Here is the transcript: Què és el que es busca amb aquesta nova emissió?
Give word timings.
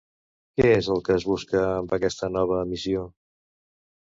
Què 0.61 0.71
és 0.77 0.87
el 0.95 1.03
que 1.09 1.13
es 1.17 1.25
busca 1.31 1.61
amb 1.67 1.93
aquesta 1.99 2.31
nova 2.39 2.59
emissió? 2.63 3.05